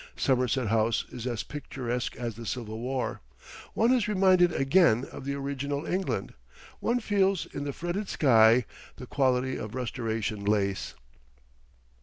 Somerset 0.17 0.69
House 0.69 1.05
is 1.11 1.27
as 1.27 1.43
picturesque 1.43 2.15
as 2.15 2.33
the 2.35 2.43
civil 2.47 2.79
war, 2.79 3.21
one 3.75 3.91
is 3.93 4.07
reminded 4.07 4.51
again 4.51 5.05
of 5.11 5.25
the 5.25 5.35
original 5.35 5.85
England, 5.85 6.33
one 6.79 6.99
feels 6.99 7.45
in 7.45 7.65
the 7.65 7.71
fretted 7.71 8.09
sky 8.09 8.65
the 8.95 9.05
quality 9.05 9.57
of 9.57 9.75
Restoration 9.75 10.43
Lace. 10.43 10.95